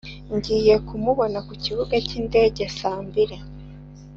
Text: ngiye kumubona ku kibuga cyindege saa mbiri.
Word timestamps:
ngiye 0.35 0.73
kumubona 0.87 1.37
ku 1.47 1.53
kibuga 1.63 1.95
cyindege 2.07 2.65
saa 2.77 2.99
mbiri. 3.07 3.37